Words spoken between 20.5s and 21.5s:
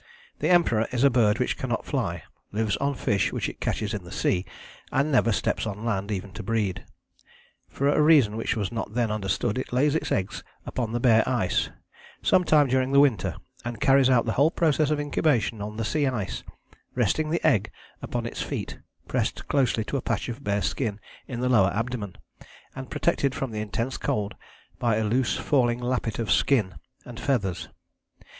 skin in the